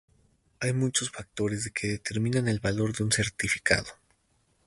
[0.61, 3.85] Hay muchos factores que determinan el valor de un certificado.